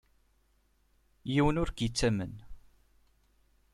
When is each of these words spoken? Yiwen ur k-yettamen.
Yiwen 1.33 1.59
ur 1.61 1.69
k-yettamen. 1.71 2.33